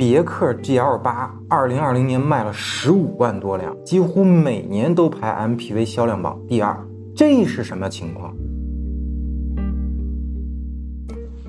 [0.00, 6.74] 别克 GL 八，二零二零年卖了十五万多辆，几乎每年都排 MPV 销量榜第二，
[7.14, 8.34] 这是什么情况？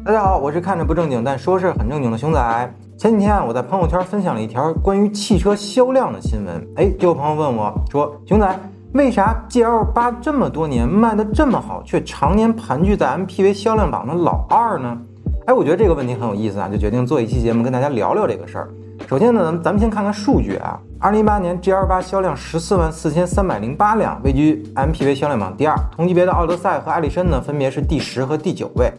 [0.03, 2.75] 大家好，我是看着不正经但说事很正经的熊仔。
[2.97, 8.59] 前几天啊，我在朋友圈分享了一条关于汽车销量的新闻，哎，就有朋友问我说：“熊仔，
[8.91, 14.97] 为啥 GL 八这么多年卖的这么好，却常年盘踞在 MPV 销量榜的老二呢？”
[15.45, 18.69] 哎，我觉得这个问题很有意思啊，就决定做一期节目跟大家聊聊这个事儿。
[19.07, 20.79] 首先呢，咱们咱们先看看数据啊。
[20.99, 25.75] 二零一八年 GL 八销量十四万四千三百零八辆，位居 MPV 销量榜第二。
[25.95, 28.91] 同级别的奥德赛和艾力绅呢，分别是第十和第九位。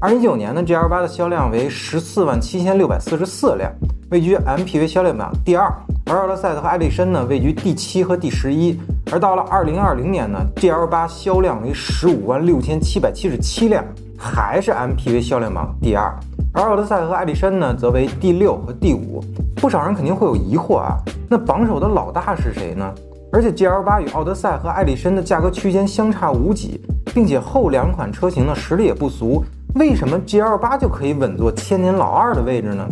[0.00, 3.68] 二零一九年呢，GL 八的销量为十四万七千六百四十四辆，
[4.10, 5.68] 位居 MPV 销量榜第二。
[6.06, 8.78] 而奥德赛和艾力绅呢，位居第七和第十一。
[9.10, 13.84] 而到了二零二零年呢，GL 八销量为十五万六千七百七十七辆。
[14.18, 16.12] 还是 MPV 销量榜第二，
[16.52, 19.22] 而奥德赛和艾力绅呢，则为第六和第五。
[19.56, 20.96] 不少人肯定会有疑惑啊，
[21.30, 22.92] 那榜首的老大是谁呢？
[23.32, 26.80] 而且 GL 八与奥德赛和艾力绅的价格区间相差无几，
[27.14, 29.44] 并且后两款车型的实力也不俗，
[29.74, 32.86] 为什么 GL 八就可以稳坐千年老二的位置呢？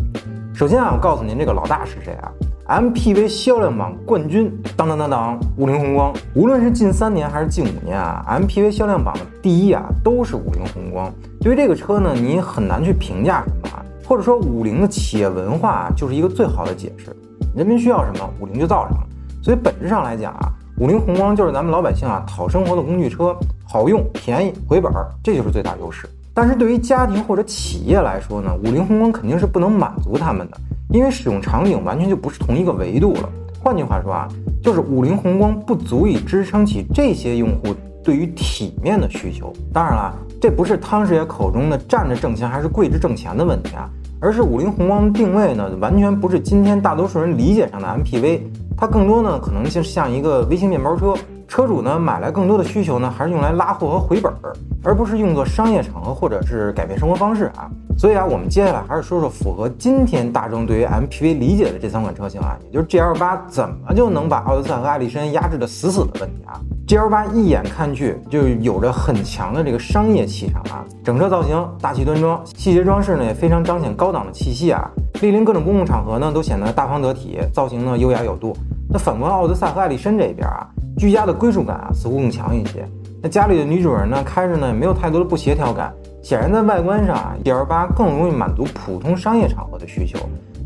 [0.54, 2.30] 首先啊，我告诉您这个老大是谁啊
[2.68, 6.12] ？MPV 销量榜冠军，当当当当，五菱宏光。
[6.34, 11.08] 无论是近三年还是近五年啊，MPV 销量榜的第一啊，都是五菱宏光。
[11.40, 17.14] 对于这个车呢，你很难去评价什么啊，或者说五菱的企业文化就是一个最好的解释。
[17.54, 19.00] 人民需要什么，五菱就造什么。
[19.42, 26.08] 所以本质上来讲啊，五菱宏光就是咱们老百姓啊讨生活的工具车，好用、便宜、回本儿，这就是最大优势。
[26.36, 30.58] 但是对于家庭或者企业来说呢，五菱宏光肯定是不能满足他们的。
[30.90, 33.30] 因为使用场景完全就不是同一个维度了。
[33.58, 34.28] 换句话说啊，
[34.62, 39.50] 就是五菱宏光不足以支撑起这些用户对于体面的需求。
[39.72, 43.88] 当然了，这不是汤师爷口中的站着挣钱还是跪着挣钱的问题啊，
[44.20, 48.42] 而是五菱宏光的定位呢，完全不是今天大多数人理解上的 MPV，
[48.76, 51.14] 它更多呢可能就像一个微型面包车。
[51.48, 54.52] 车主呢买来更多的需求呢，还是用来拉货和回本儿，
[54.82, 57.70] 而不是用作商业场合或者是改变生活方式啊。
[57.96, 66.60] 所以啊，我们接下来还是说说符合今天大众对于 MPV 理解的这三款车型啊，也就是 GL 八怎么就能把奥德赛和艾力绅压制的死死的问题啊。
[66.86, 78.54] GL 八一眼看去就有着很强的这个商业气场啊，整车造型大气端庄，细节装饰呢也非常彰显高档的气息啊，莅临各种公共场合呢都显得大方得体，造型呢优雅有度。
[78.90, 80.66] 那反观奥德赛和艾力绅这边啊。
[80.96, 82.86] 居家的归属感啊，似乎更强一些。
[83.22, 85.92] 那家里的女主人呢，开着呢也没有太多的不协调感。
[86.22, 90.18] 显然，在外观上啊，GL 八更容易满足普通商业场合的需求。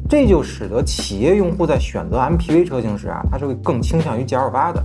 [0.08, 4.82] 这就使得企业用户在选择 MPV 车型时啊，他是会更倾向于 GL 八的。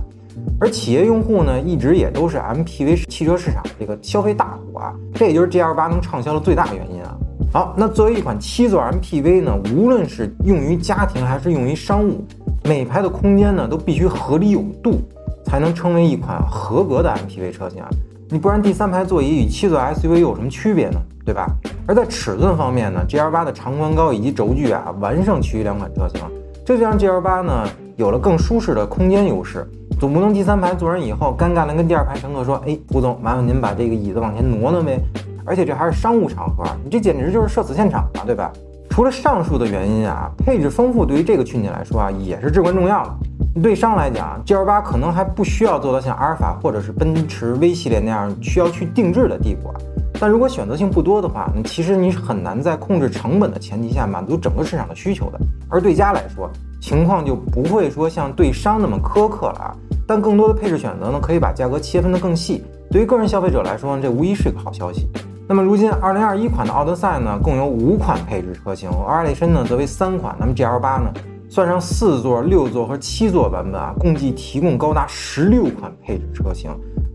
[0.60, 7.16] 而企业用户呢，一直也都是 MPV 汽车市场这个消费大户啊，这也就是 GL 八能畅销的最大原因啊。
[7.52, 12.22] 好，那作为一款七座 MPV 呢，无论是用于家庭还是用于商务，
[12.64, 15.00] 每排的空间呢都必须合理有度。
[15.46, 17.88] 才能称为一款合格的 MPV 车型啊！
[18.28, 21.00] 你不然第三排座椅与七座 SUV 有什么区别呢？
[21.24, 21.46] 对吧？
[21.86, 26.20] 而在尺寸方面呢，GL 八的长宽高以及轴距啊，完胜其余两款车型，
[26.64, 29.64] 这就让 GL 八呢有了更舒适的空间优势。
[30.00, 35.00] 总不能第三排坐人以后，尴尬的跟第二排乘客说：“哎，胡总，麻烦您把这个椅子往前挪挪呗。”
[35.46, 38.52] 而且这还是商务场合，你这简直就是社死现场嘛，对吧？
[38.90, 43.16] 除了上述的原因啊，配置丰富对于这个群体来说啊，也是至关重要的。
[43.62, 49.74] 对商来讲，GL 八可能还不需要做到像阿尔法或者是奔驰 V 系列那样需要去定制的地步啊。
[50.18, 55.38] 但如果选择性不多的话，那其实你是很难在控制成本的前提下满足整个市场的需求的。
[55.68, 56.50] 而对家来说，
[56.80, 59.76] 情况就不会说像对商那么苛刻了啊。
[60.06, 62.64] 但更多的配置选择呢，可以把价格切分的更细。
[62.90, 65.06] 对于个人消费者来说，这无疑是个好消息。
[65.48, 70.34] 那么如今2021款的奥德赛呢，共有五款配置车型，而艾力绅呢则为三款。
[70.38, 71.10] 那么 GL 八呢？
[71.48, 76.70] 算上四座、六座和七座版本啊，共计提供高达十六款配置车型，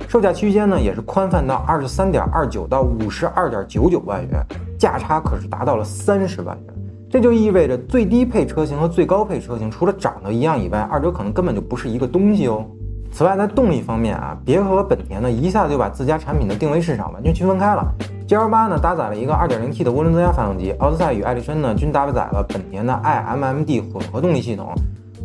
[0.07, 4.45] 售价区间呢也是宽泛到二十三点二九到五十二点九九万元，
[4.79, 6.75] 价差可是达到了三十万元。
[7.09, 12.65] 这就意味着最低配车型和最高配车型除了长得一样以外，二者可能根本就不是一个东西哦。
[13.11, 17.85] 此外，在动力方面啊，别克和本田呢一下子就把自家产品的定位市场完全区分开了。
[18.31, 24.73] GL 八呢搭载了一个 2.0T 的涡轮增压发动机，奥德赛与艾力绅呢均搭载了本田的 iMMD 混合动力系统。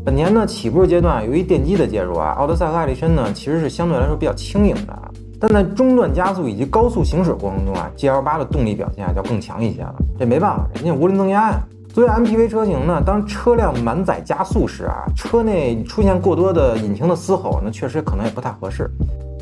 [0.05, 4.99] 本田呢起步阶段由于电机的介入啊，奥德赛和艾力绅呢其实是相对来说比较轻盈的，
[5.39, 9.95] 但在中段加速以及高速行驶过程中啊，GL 八的动力表现啊就要更强一些了。
[10.19, 11.61] 这没办法，人家涡轮增压呀。
[11.95, 18.91] 作为 MPV 车型呢，当车辆满载加速时啊，车内出现过多的引擎的嘶吼，那确实可能也不太合适。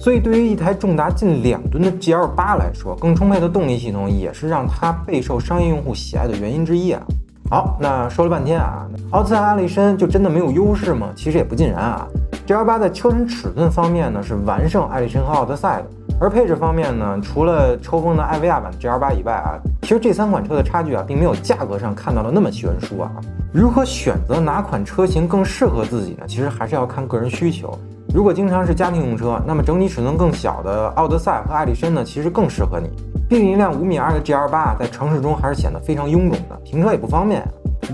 [0.04, 7.02] 所以，对于一台重达近两吨的 GL 八来说，更充沛的动力系统也是让它备受商业用户喜爱的原因之一啊。
[7.48, 11.08] 好，那说了半天啊，奥德赛和艾力绅就真的没有优势吗？
[11.16, 12.06] 其实也不尽然啊。
[12.46, 15.86] GL8 在车身尺寸方面呢是完胜艾力绅和奥德赛的，
[16.20, 23.10] 而配置方面呢，除了抽风的艾维亚版 GL8 以外啊，其实这三款车的差距啊，并没有价格上看到的那么悬殊啊。
[23.54, 26.26] 如何选择哪款车型更适合自己呢？
[26.28, 27.74] 其实还是要看个人需求。
[28.14, 32.88] 如果经常是家庭用车，那么整体尺寸更小的奥德赛和艾力绅呢，其实更适合你。
[33.28, 37.44] 毕竟一辆五米二的 GL8 在城市中还是显得非常臃肿的，停车也不方便。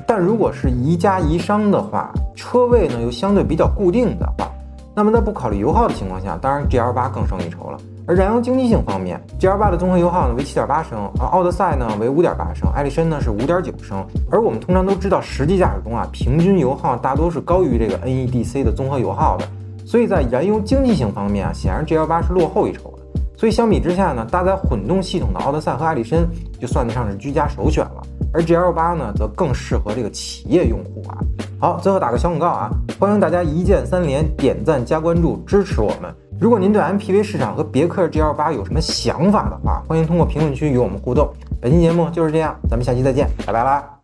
[0.06, 4.46] 但如果是宜家宜商的话，车位呢又相对比较固定的话，
[4.94, 7.78] 那么在不考虑油耗的情况下，当然 GL8 更胜一筹了。
[8.06, 14.06] 而燃油经济性方面，GL8 的综合油耗呢为7.8升，而奥德赛呢为5.8升，艾力绅呢是5.9升。
[14.30, 19.46] 而我们通常都知道，实际驾驶中啊，平均油耗大多是高于这个 NEDC 的综合油耗的，
[19.90, 23.02] 所以在燃油经济性方面啊，显然 GL8 是落后一筹的。
[23.36, 26.24] 所以相比之下呢，搭载混动系统的奥德赛和艾力绅
[26.60, 28.00] 就算得上是居家首选了，
[28.32, 31.18] 而 GL8 呢则更适合这个企业用户啊。
[31.58, 32.70] 好，最后打个小广告啊，
[33.00, 36.14] 欢迎大家一键三连、点赞加关注支持我们。
[36.38, 41.28] 如果您对 MPV 市场和别克 GL8 有什么想法的话，欢迎通过评论区与我们互动。
[41.60, 43.99] 本期节目就是这样，咱们下期再见，拜拜啦。